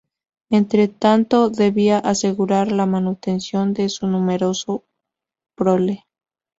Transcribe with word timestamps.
Entre 0.49 0.87
tanto, 0.87 1.51
debía 1.51 1.99
asegurar 1.99 2.71
la 2.71 2.87
manutención 2.87 3.71
de 3.73 3.87
su 3.89 4.07
numerosa 4.07 4.79
prole. 5.55 6.07